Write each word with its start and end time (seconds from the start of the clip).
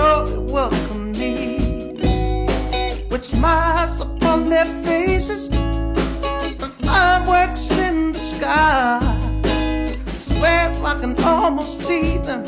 sure 0.00 0.40
welcome 0.40 1.12
me 1.12 1.36
with 3.10 3.24
smiles 3.24 4.00
upon 4.00 4.48
their 4.48 4.68
faces 4.84 5.50
and 5.50 6.62
fireworks 6.84 7.70
in 7.72 8.12
the 8.12 8.18
sky. 8.18 8.98
I 9.44 10.16
swear 10.28 10.72
I 10.90 10.94
can 11.00 11.14
almost 11.22 11.82
see 11.82 12.18
them 12.18 12.46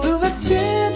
through 0.00 0.20
the 0.26 0.34
tears. 0.40 0.87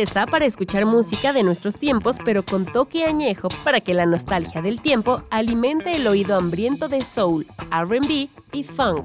Está 0.00 0.26
para 0.26 0.46
escuchar 0.46 0.86
música 0.86 1.32
de 1.32 1.42
nuestros 1.42 1.76
tiempos, 1.76 2.16
pero 2.24 2.42
con 2.42 2.64
toque 2.64 3.04
añejo 3.04 3.48
para 3.64 3.80
que 3.80 3.94
la 3.94 4.06
nostalgia 4.06 4.62
del 4.62 4.80
tiempo 4.80 5.22
alimente 5.30 5.90
el 5.90 6.06
oído 6.06 6.36
hambriento 6.36 6.88
de 6.88 7.02
soul, 7.02 7.46
RB 7.70 8.28
y 8.52 8.62
funk. 8.62 9.04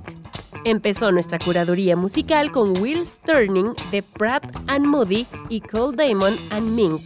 Empezó 0.64 1.12
nuestra 1.12 1.40
curaduría 1.40 1.96
musical 1.96 2.52
con 2.52 2.78
Wheels 2.82 3.20
Turning 3.26 3.74
de 3.92 4.04
Pratt 4.04 4.44
and 4.68 4.86
Moody 4.86 5.28
y 5.50 5.62
Cole 5.62 5.96
Damon 5.96 6.36
and 6.50 6.72
Mink, 6.72 7.02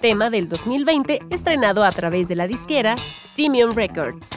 tema 0.00 0.30
del 0.30 0.48
2020 0.48 1.20
estrenado 1.30 1.84
a 1.84 1.90
través 1.90 2.28
de 2.28 2.36
la 2.36 2.46
disquera 2.46 2.96
Stimion 3.32 3.74
Records. 3.74 4.30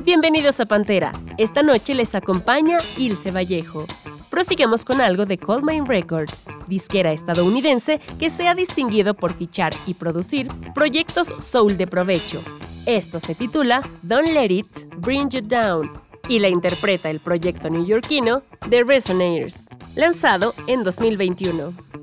Bienvenidos 0.00 0.58
a 0.58 0.66
Pantera. 0.66 1.12
Esta 1.38 1.62
noche 1.62 1.94
les 1.94 2.16
acompaña 2.16 2.78
Ilse 2.96 3.30
Vallejo. 3.30 3.86
Prosigamos 4.30 4.84
con 4.84 5.00
algo 5.00 5.26
de 5.26 5.38
Coldmine 5.38 5.86
Records, 5.86 6.46
disquera 6.66 7.12
estadounidense 7.12 8.00
que 8.18 8.30
se 8.30 8.48
ha 8.48 8.54
distinguido 8.54 9.14
por 9.14 9.32
fichar 9.34 9.72
y 9.86 9.94
producir 9.94 10.48
proyectos 10.74 11.32
soul 11.38 11.76
de 11.76 11.86
provecho. 11.86 12.42
Esto 12.86 13.20
se 13.20 13.36
titula 13.36 13.80
Don't 14.02 14.28
Let 14.28 14.50
It 14.50 14.94
Bring 14.96 15.28
You 15.28 15.42
Down 15.42 15.92
y 16.28 16.40
la 16.40 16.48
interpreta 16.48 17.08
el 17.08 17.20
proyecto 17.20 17.70
neoyorquino 17.70 18.42
The 18.68 18.82
Resonators, 18.82 19.68
lanzado 19.94 20.54
en 20.66 20.82
2021. 20.82 22.01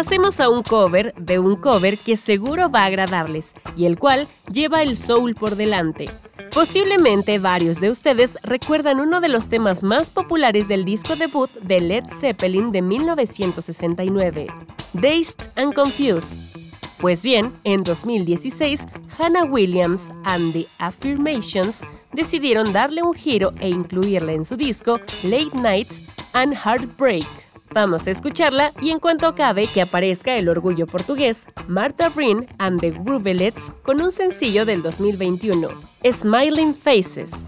Pasemos 0.00 0.40
a 0.40 0.48
un 0.48 0.62
cover 0.62 1.12
de 1.16 1.38
un 1.38 1.56
cover 1.56 1.98
que 1.98 2.16
seguro 2.16 2.70
va 2.70 2.84
a 2.84 2.86
agradarles 2.86 3.52
y 3.76 3.84
el 3.84 3.98
cual 3.98 4.28
lleva 4.50 4.82
el 4.82 4.96
soul 4.96 5.34
por 5.34 5.56
delante. 5.56 6.06
Posiblemente 6.54 7.38
varios 7.38 7.80
de 7.80 7.90
ustedes 7.90 8.38
recuerdan 8.42 8.98
uno 8.98 9.20
de 9.20 9.28
los 9.28 9.50
temas 9.50 9.82
más 9.82 10.08
populares 10.10 10.68
del 10.68 10.86
disco 10.86 11.16
debut 11.16 11.50
de 11.60 11.80
Led 11.82 12.04
Zeppelin 12.10 12.72
de 12.72 12.80
1969, 12.80 14.46
Dazed 14.94 15.50
and 15.56 15.74
Confused. 15.74 16.40
Pues 16.98 17.22
bien, 17.22 17.52
en 17.64 17.82
2016, 17.82 18.86
Hannah 19.18 19.44
Williams 19.44 20.08
and 20.24 20.54
the 20.54 20.66
Affirmations 20.78 21.82
decidieron 22.14 22.72
darle 22.72 23.02
un 23.02 23.12
giro 23.12 23.52
e 23.60 23.68
incluirla 23.68 24.32
en 24.32 24.46
su 24.46 24.56
disco 24.56 24.98
Late 25.24 25.54
Nights 25.60 26.02
and 26.32 26.54
Heartbreak. 26.54 27.49
Vamos 27.72 28.08
a 28.08 28.10
escucharla 28.10 28.72
y 28.80 28.90
en 28.90 28.98
cuanto 28.98 29.28
acabe 29.28 29.64
que 29.72 29.80
aparezca 29.80 30.36
el 30.36 30.48
orgullo 30.48 30.86
portugués, 30.86 31.46
Martha 31.68 32.08
Brin 32.08 32.48
and 32.58 32.80
the 32.80 32.90
Groovelets 32.90 33.70
con 33.84 34.02
un 34.02 34.10
sencillo 34.10 34.64
del 34.64 34.82
2021, 34.82 35.68
Smiling 36.04 36.74
Faces. 36.74 37.46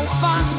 how 0.00 0.20
fun. 0.20 0.49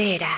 Walk 0.00 0.29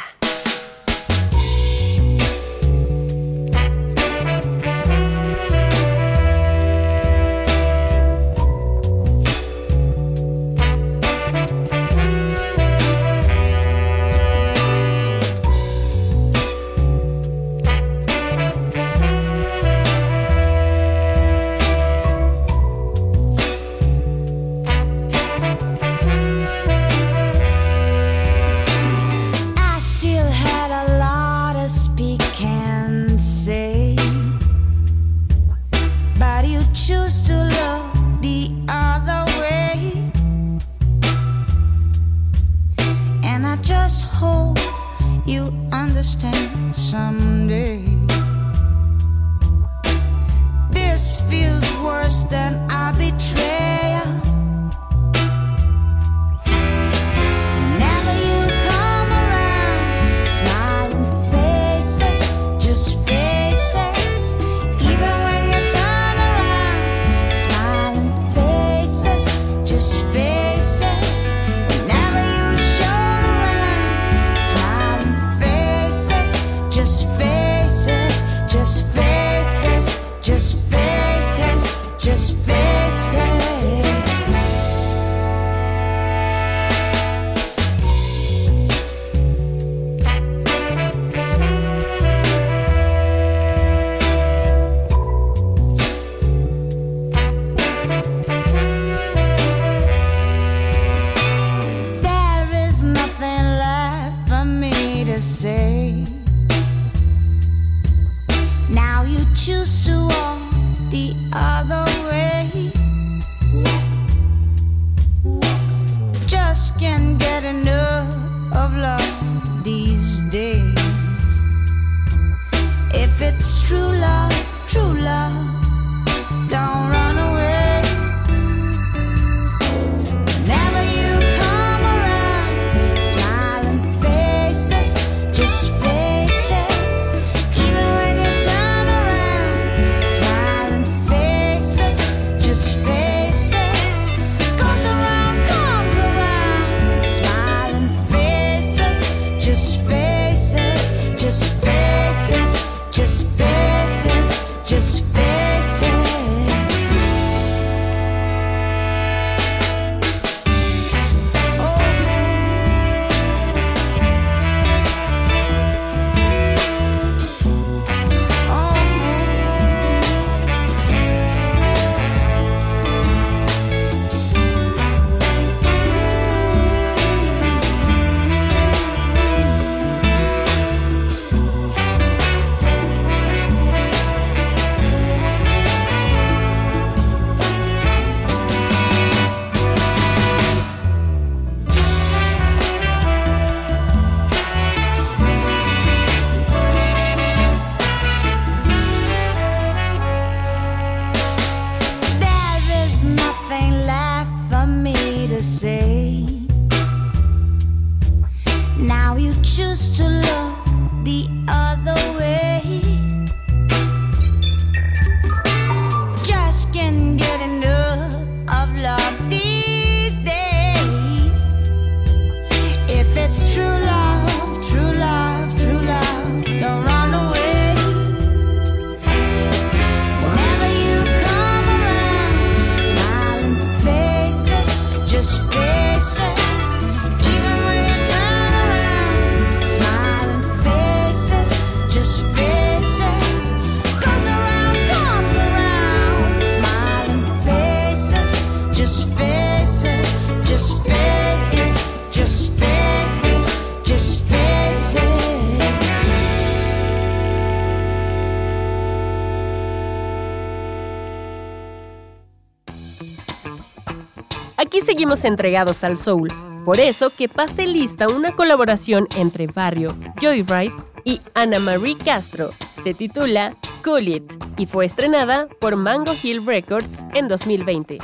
Entregados 265.12 265.84
al 265.84 265.98
soul. 265.98 266.28
Por 266.64 266.80
eso 266.80 267.10
que 267.10 267.28
pase 267.28 267.66
lista 267.66 268.06
una 268.08 268.34
colaboración 268.34 269.06
entre 269.16 269.46
Barrio, 269.46 269.94
Joyride 270.20 270.72
y 271.04 271.20
Ana 271.34 271.58
Marie 271.58 271.98
Castro. 271.98 272.50
Se 272.72 272.94
titula 272.94 273.54
Cool 273.84 274.08
It 274.08 274.32
y 274.56 274.64
fue 274.64 274.86
estrenada 274.86 275.48
por 275.60 275.76
Mango 275.76 276.14
Hill 276.22 276.46
Records 276.46 277.04
en 277.12 277.28
2020. 277.28 277.98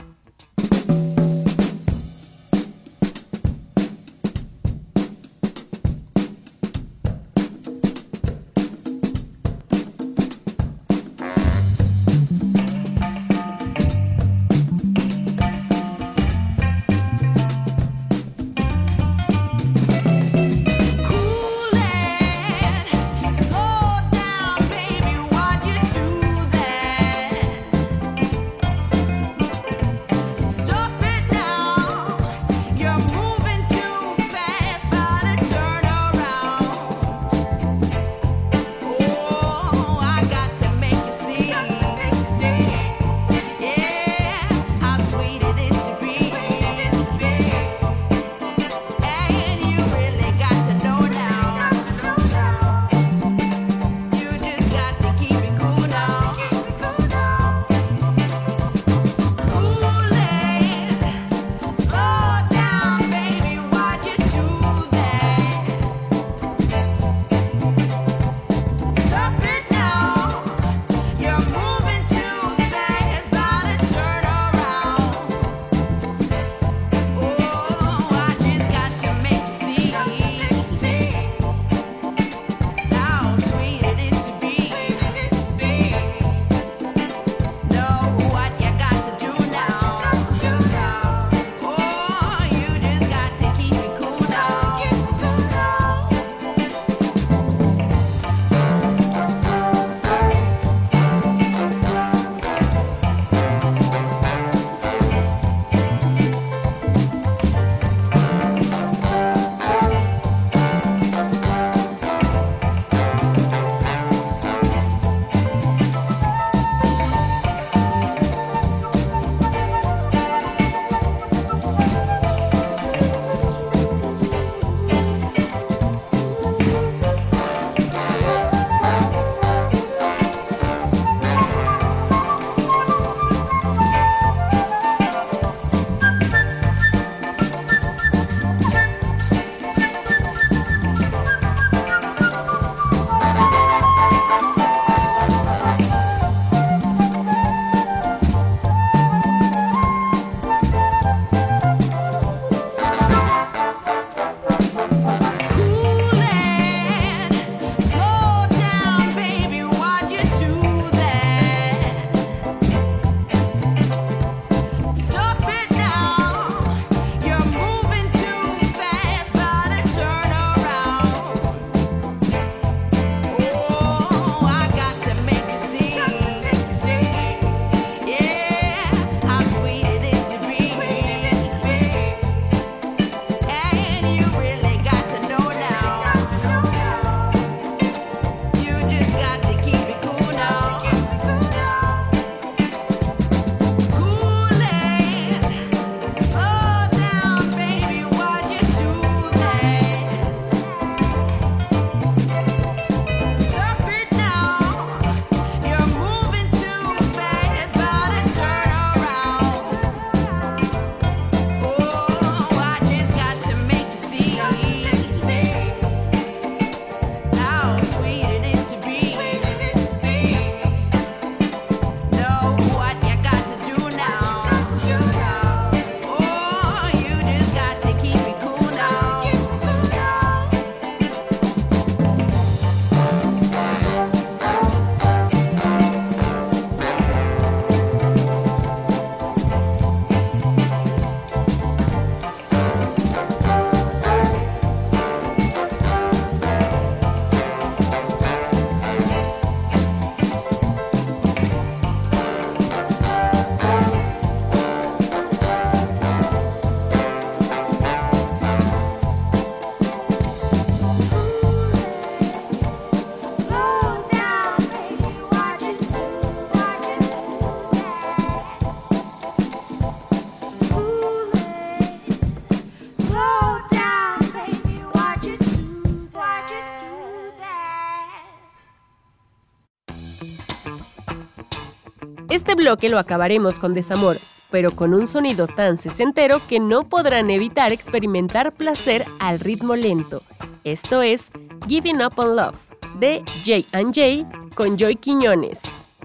Bloque 282.68 282.90
lo 282.90 282.98
acabaremos 282.98 283.58
con 283.58 283.72
Desamor, 283.72 284.18
pero 284.50 284.72
con 284.72 284.92
un 284.92 285.06
sonido 285.06 285.46
tan 285.46 285.78
sesentero 285.78 286.42
que 286.48 286.60
no 286.60 286.86
podrán 286.86 287.30
evitar 287.30 287.72
experimentar 287.72 288.52
placer 288.52 289.06
al 289.20 289.40
ritmo 289.40 289.74
lento. 289.74 290.20
Esto 290.64 291.00
es 291.00 291.30
Giving 291.66 292.02
Up 292.02 292.12
on 292.18 292.36
Love, 292.36 292.58
de 292.98 293.22
J&J 293.42 294.52
con 294.54 294.76
Joy 294.76 294.96
Quiñones 294.96 295.62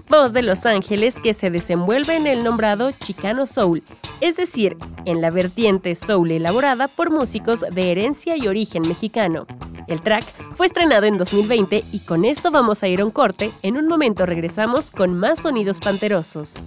voz 0.08 0.32
de 0.32 0.42
Los 0.42 0.66
Ángeles 0.66 1.16
que 1.22 1.32
se 1.32 1.50
desenvuelve 1.50 2.16
en 2.16 2.26
el 2.26 2.44
nombrado 2.44 2.92
Chicano 2.92 3.46
Soul, 3.46 3.82
es 4.20 4.36
decir, 4.36 4.76
en 5.04 5.20
la 5.20 5.30
vertiente 5.30 5.94
soul 5.94 6.30
elaborada 6.30 6.88
por 6.88 7.10
músicos 7.10 7.64
de 7.70 7.90
herencia 7.90 8.36
y 8.36 8.48
origen 8.48 8.82
mexicano. 8.82 9.46
El 9.86 10.00
track 10.00 10.24
fue 10.54 10.66
estrenado 10.66 11.06
en 11.06 11.18
2020 11.18 11.84
y 11.92 11.98
con 12.00 12.24
esto 12.24 12.50
vamos 12.50 12.82
a 12.82 12.88
ir 12.88 13.00
a 13.00 13.04
un 13.04 13.10
corte, 13.10 13.52
en 13.62 13.76
un 13.76 13.86
momento 13.86 14.26
regresamos 14.26 14.90
con 14.90 15.14
más 15.14 15.40
sonidos 15.40 15.80
panterosos. 15.80 16.60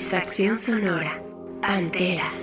Satisfacción 0.00 0.56
sonora. 0.56 1.22
Pantera. 1.60 2.39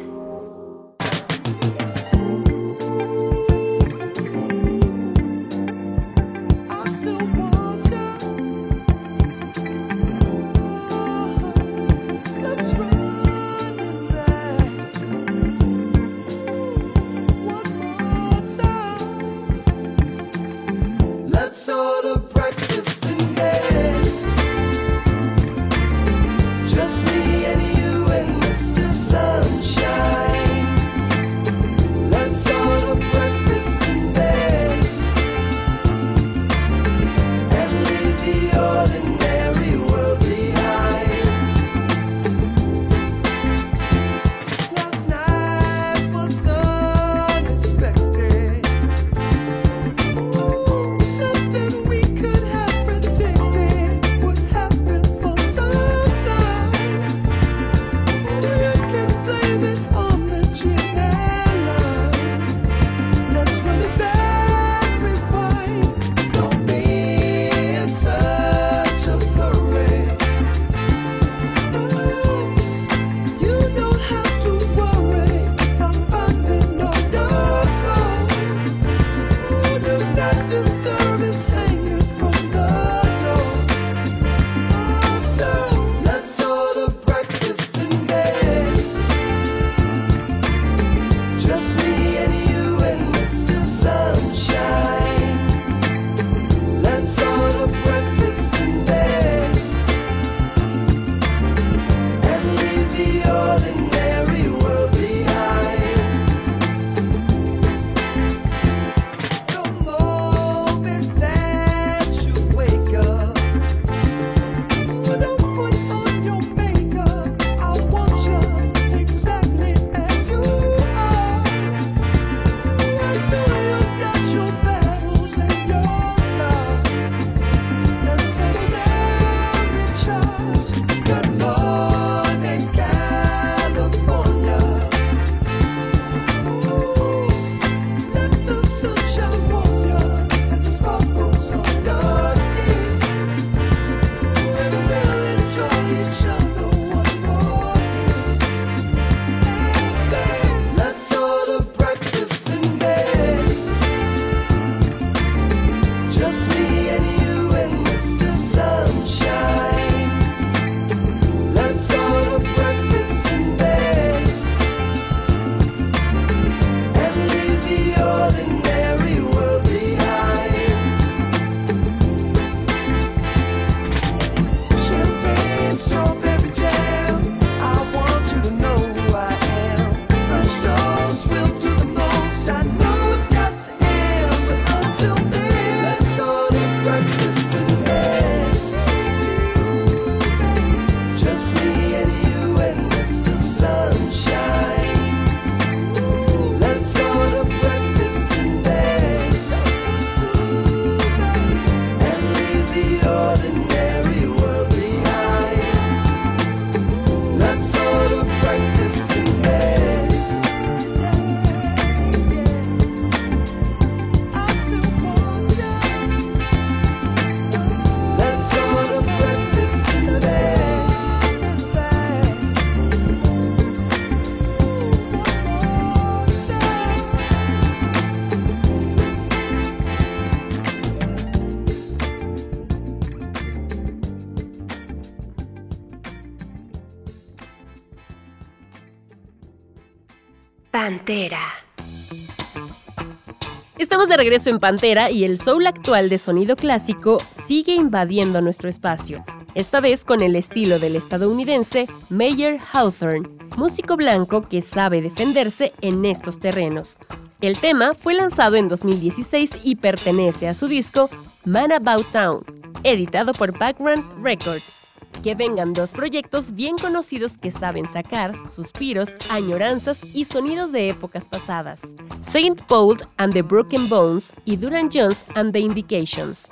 Regreso 244.18 244.50
en 244.50 244.60
Pantera 244.60 245.12
y 245.12 245.24
el 245.24 245.38
soul 245.38 245.68
actual 245.68 246.10
de 246.10 246.18
sonido 246.18 246.56
clásico 246.56 247.20
sigue 247.46 247.74
invadiendo 247.74 248.42
nuestro 248.42 248.68
espacio, 248.68 249.24
esta 249.54 249.80
vez 249.80 250.04
con 250.04 250.22
el 250.22 250.36
estilo 250.36 250.80
del 250.80 250.96
estadounidense 250.96 251.88
Mayer 252.10 252.60
Hawthorne, 252.74 253.30
músico 253.56 253.96
blanco 253.96 254.42
que 254.42 254.62
sabe 254.62 255.02
defenderse 255.02 255.72
en 255.82 256.04
estos 256.04 256.40
terrenos. 256.40 256.98
El 257.40 257.60
tema 257.60 257.94
fue 257.94 258.16
lanzado 258.16 258.56
en 258.56 258.68
2016 258.68 259.60
y 259.64 259.76
pertenece 259.76 260.48
a 260.48 260.56
su 260.56 260.68
disco 260.68 261.10
Man 261.46 261.72
About 261.72 262.12
Town, 262.12 262.44
editado 262.84 263.32
por 263.34 263.58
Background 263.58 264.04
Records. 264.24 264.88
Que 265.24 265.36
vengan 265.36 265.74
dos 265.74 265.92
proyectos 265.92 266.54
bien 266.54 266.78
conocidos 266.78 267.38
que 267.38 267.52
saben 267.52 267.86
sacar 267.88 268.36
suspiros, 268.56 269.10
añoranzas 269.30 270.00
y 270.14 270.26
sonidos 270.26 270.72
de 270.72 270.90
épocas 270.90 271.28
pasadas. 271.28 271.82
Saint 272.22 272.62
Paul 272.64 272.98
and 273.18 273.34
the 273.34 273.42
Broken 273.42 273.90
Bones 273.90 274.34
y 274.46 274.56
Duran 274.58 274.90
Jones 274.92 275.26
and 275.36 275.54
the 275.54 275.60
Indications. 275.60 276.48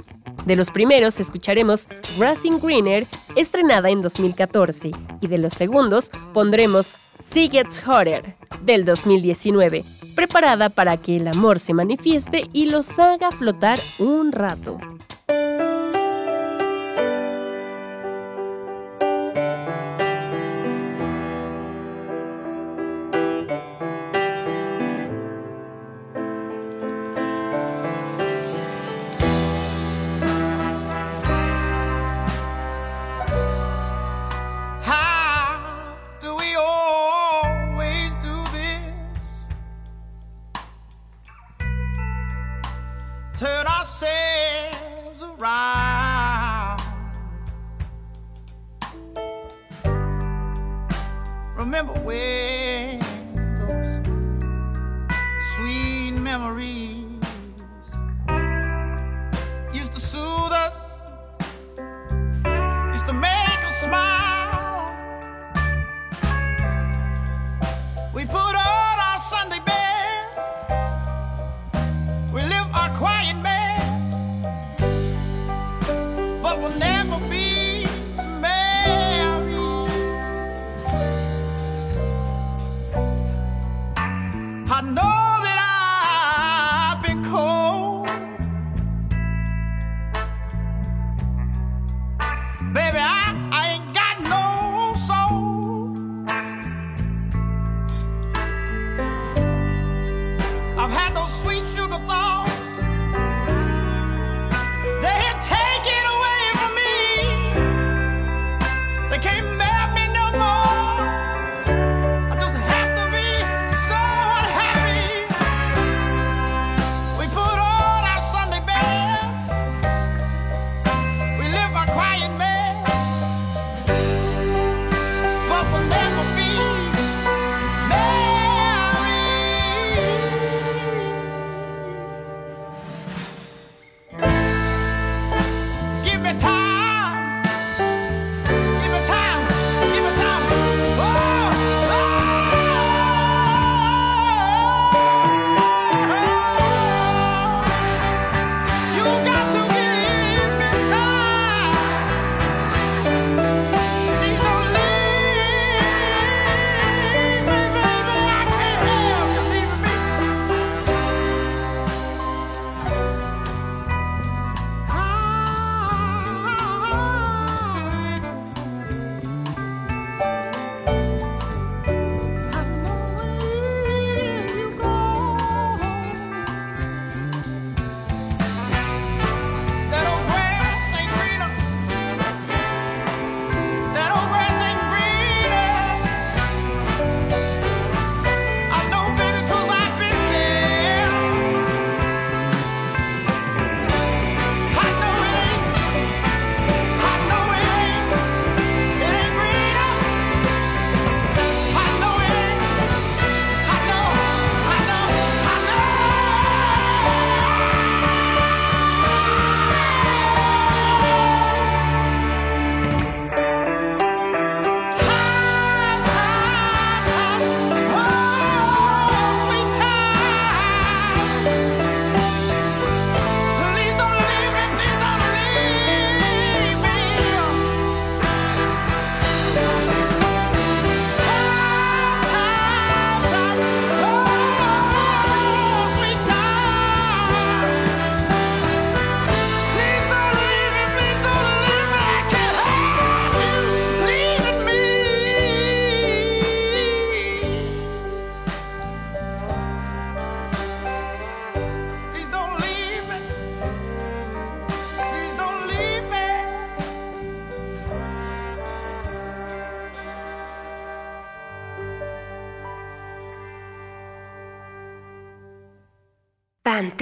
De 0.45 0.55
los 0.55 0.69
primeros 0.69 1.19
escucharemos 1.19 1.87
Grassing 2.17 2.59
Greener, 2.59 3.07
estrenada 3.35 3.89
en 3.89 4.01
2014, 4.01 4.91
y 5.21 5.27
de 5.27 5.37
los 5.37 5.53
segundos 5.53 6.11
pondremos 6.33 6.99
See 7.19 7.49
Gets 7.49 7.81
Hotter, 7.87 8.35
del 8.61 8.85
2019, 8.85 9.83
preparada 10.15 10.69
para 10.69 10.97
que 10.97 11.17
el 11.17 11.27
amor 11.27 11.59
se 11.59 11.73
manifieste 11.73 12.47
y 12.53 12.69
los 12.69 12.99
haga 12.99 13.31
flotar 13.31 13.79
un 13.99 14.31
rato. 14.31 14.77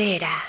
Pantera. 0.03 0.42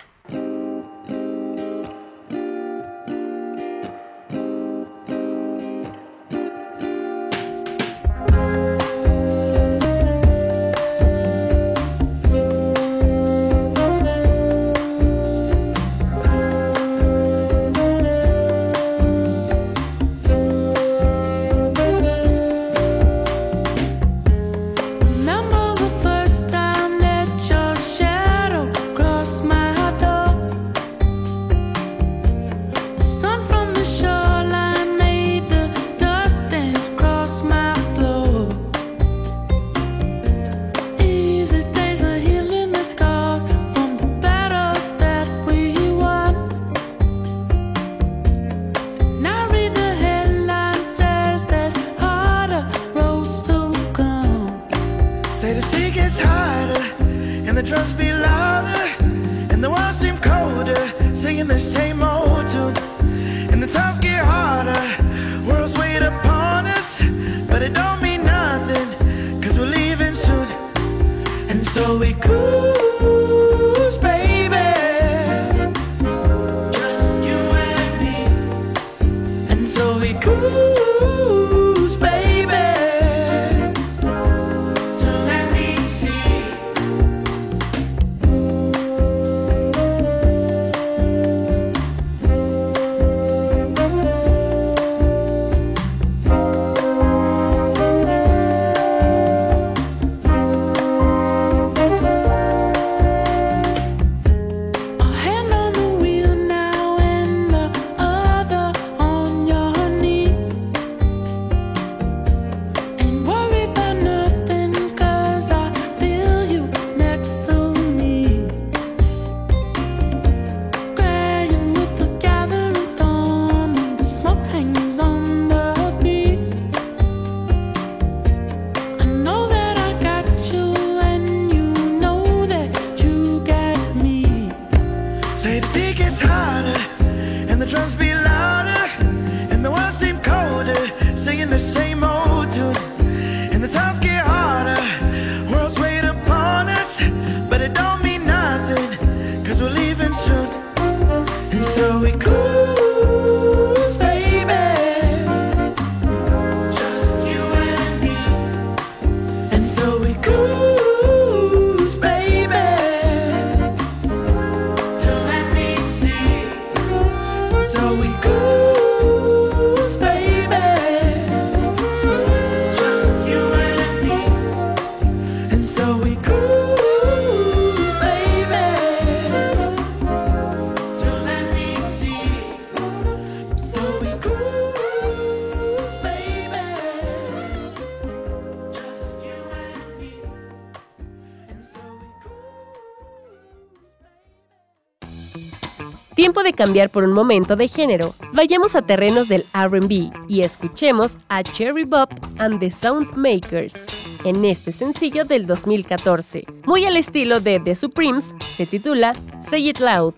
Cambiar 196.55 196.91
por 196.91 197.05
un 197.05 197.13
momento 197.13 197.57
de 197.57 197.69
género. 197.69 198.15
Vayamos 198.33 198.75
a 198.77 198.83
terrenos 198.83 199.29
del 199.29 199.47
RB 199.55 200.11
y 200.29 200.41
escuchemos 200.43 201.19
a 201.29 201.43
Cherry 201.43 201.85
Bob 201.85 202.09
and 202.39 202.61
the 202.61 202.71
Soundmakers 202.71 203.87
en 204.25 204.45
este 204.45 204.73
sencillo 204.73 205.25
del 205.25 205.47
2014. 205.47 206.45
Muy 206.67 206.85
al 206.85 206.97
estilo 206.97 207.41
de 207.41 207.61
The 207.61 207.75
Supremes, 207.75 208.35
se 208.39 208.67
titula 208.67 209.13
Say 209.41 209.69
It 209.69 209.79
Loud. 209.79 210.15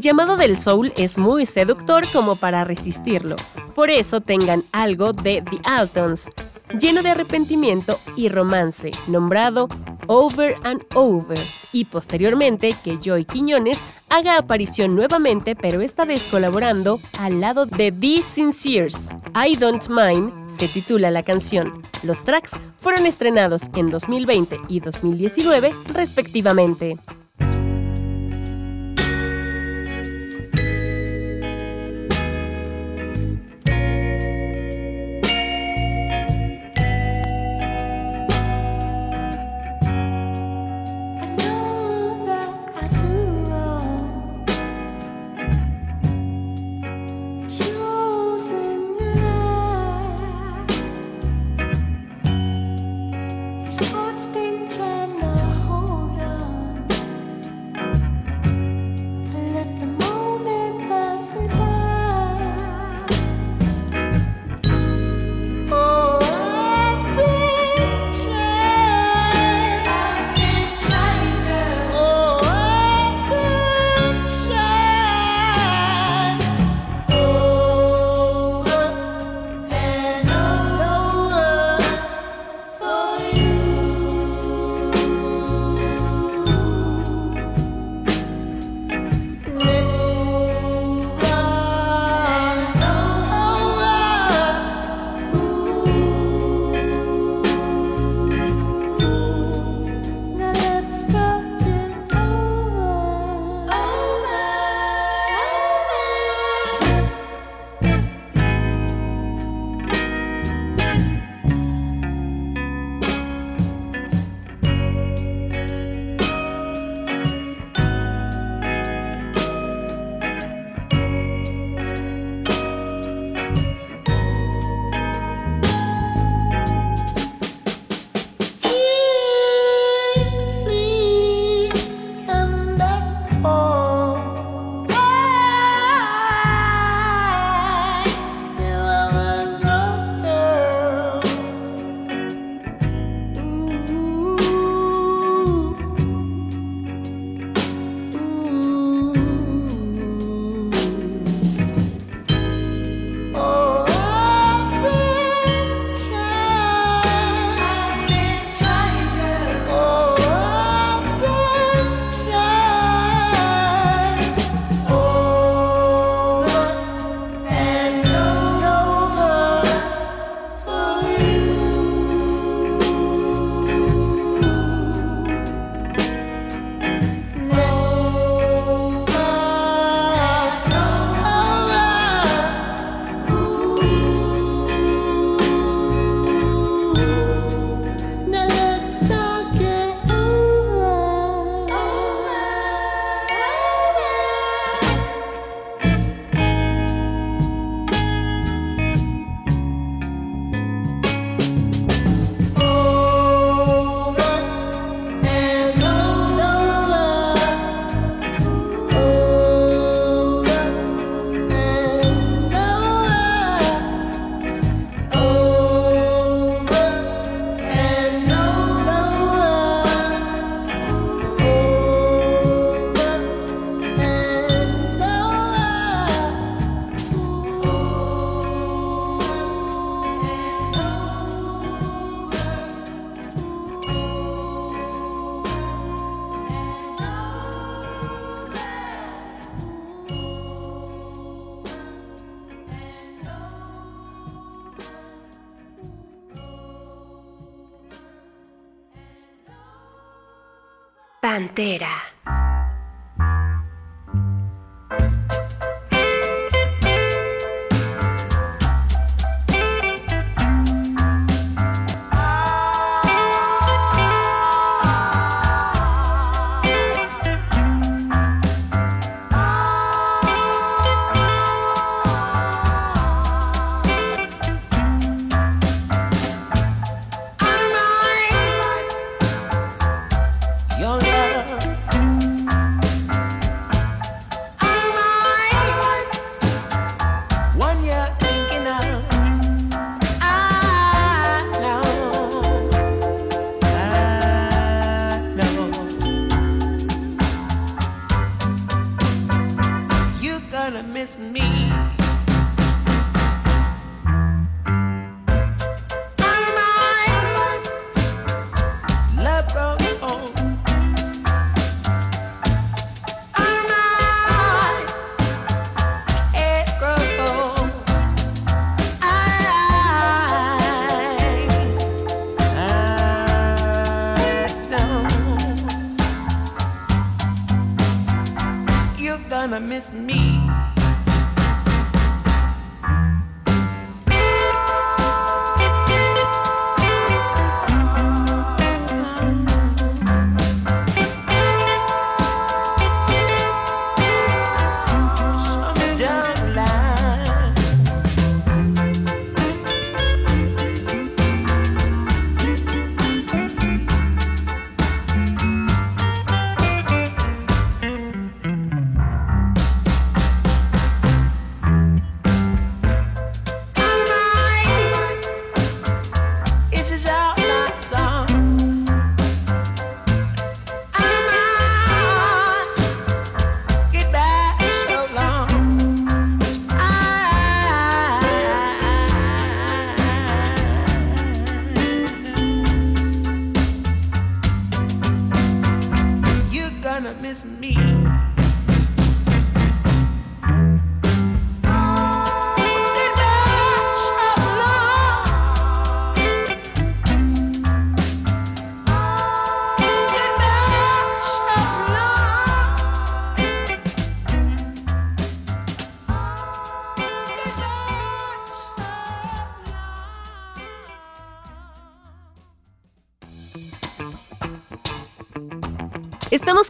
El 0.00 0.04
llamado 0.04 0.38
del 0.38 0.58
soul 0.58 0.94
es 0.96 1.18
muy 1.18 1.44
seductor 1.44 2.04
como 2.10 2.36
para 2.36 2.64
resistirlo. 2.64 3.36
Por 3.74 3.90
eso 3.90 4.22
tengan 4.22 4.64
algo 4.72 5.12
de 5.12 5.42
The 5.42 5.58
Altons, 5.62 6.30
lleno 6.80 7.02
de 7.02 7.10
arrepentimiento 7.10 8.00
y 8.16 8.30
romance, 8.30 8.92
nombrado 9.08 9.68
Over 10.06 10.56
and 10.64 10.86
Over, 10.94 11.38
y 11.72 11.84
posteriormente 11.84 12.74
que 12.82 12.96
Joy 12.96 13.26
Quiñones 13.26 13.82
haga 14.08 14.38
aparición 14.38 14.96
nuevamente, 14.96 15.54
pero 15.54 15.82
esta 15.82 16.06
vez 16.06 16.26
colaborando 16.30 16.98
al 17.18 17.42
lado 17.42 17.66
de 17.66 17.92
The 17.92 18.22
Sinceres. 18.22 19.10
I 19.34 19.54
Don't 19.56 19.86
Mind 19.90 20.48
se 20.48 20.66
titula 20.68 21.10
la 21.10 21.24
canción. 21.24 21.82
Los 22.04 22.24
tracks 22.24 22.52
fueron 22.76 23.04
estrenados 23.04 23.64
en 23.74 23.90
2020 23.90 24.60
y 24.66 24.80
2019 24.80 25.74
respectivamente. 25.92 26.96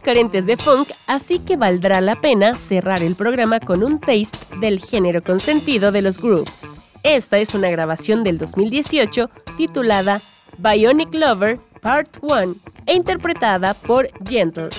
Carentes 0.01 0.45
de 0.45 0.57
funk, 0.57 0.89
así 1.07 1.39
que 1.39 1.57
valdrá 1.57 2.01
la 2.01 2.19
pena 2.19 2.57
cerrar 2.57 3.01
el 3.03 3.15
programa 3.15 3.59
con 3.59 3.83
un 3.83 3.99
taste 3.99 4.37
del 4.59 4.79
género 4.79 5.23
consentido 5.23 5.91
de 5.91 6.01
los 6.01 6.19
grooves. 6.19 6.71
Esta 7.03 7.37
es 7.37 7.53
una 7.53 7.69
grabación 7.69 8.23
del 8.23 8.37
2018 8.37 9.29
titulada 9.57 10.21
Bionic 10.57 11.13
Lover 11.13 11.59
Part 11.81 12.17
1 12.21 12.55
e 12.85 12.95
interpretada 12.95 13.73
por 13.73 14.09
Gentle. 14.27 14.69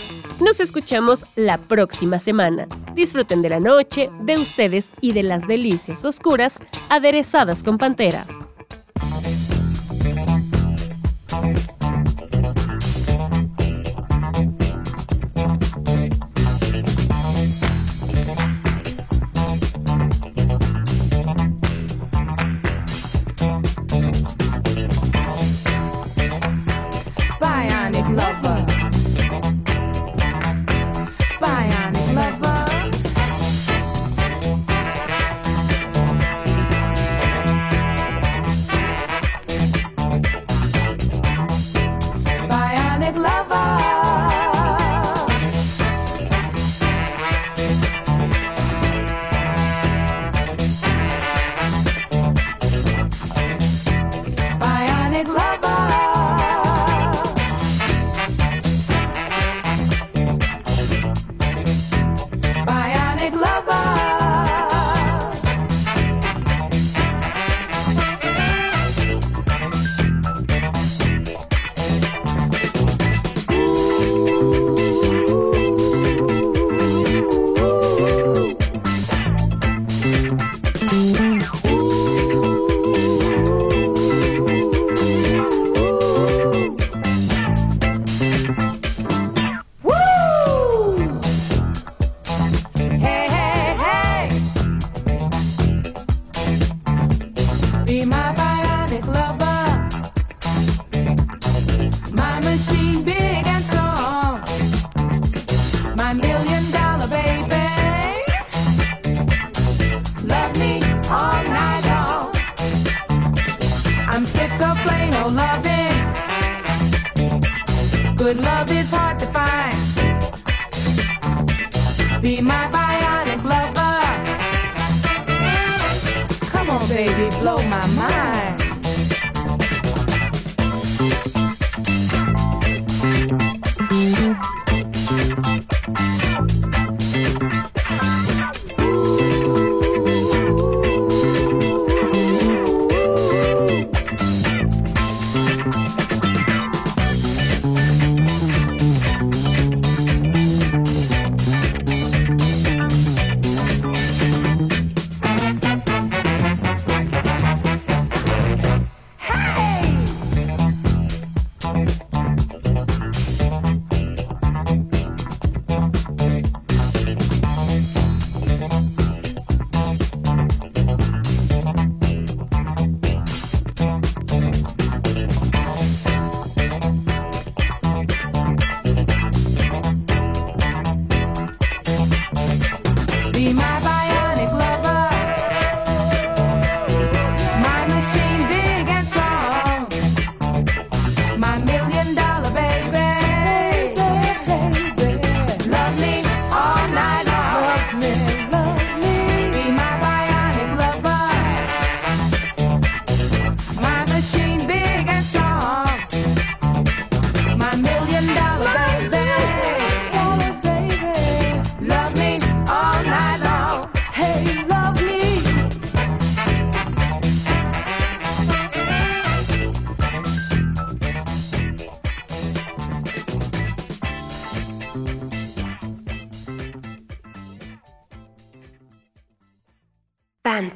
Nos 0.41 0.61
escuchamos 0.61 1.25
la 1.37 1.59
próxima 1.59 2.18
semana. 2.18 2.66
Disfruten 2.95 3.43
de 3.43 3.49
la 3.49 3.61
noche, 3.61 4.11
de 4.23 4.35
ustedes 4.35 4.93
y 5.01 5.12
de 5.12 5.23
las 5.23 5.47
delicias 5.47 6.05
oscuras 6.05 6.59
aderezadas 6.89 7.62
con 7.62 7.79
Pantera. 7.79 8.27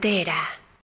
Pantera. 0.07 0.36